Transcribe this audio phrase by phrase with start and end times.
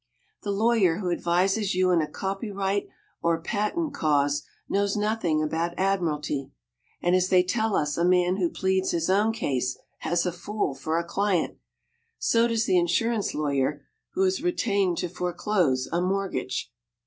[0.41, 2.87] The lawyer who advises you in a copyright
[3.21, 6.49] or patent cause knows nothing about admiralty;
[7.03, 10.73] and as they tell us a man who pleads his own case has a fool
[10.73, 11.59] for a client,
[12.17, 13.85] so does the insurance lawyer
[14.15, 16.71] who is retained to foreclose a mortgage.